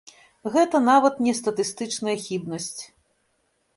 Гэта 0.53 0.77
нават 0.85 1.19
не 1.27 1.33
статыстычная 1.39 2.17
хібнасць. 2.25 2.75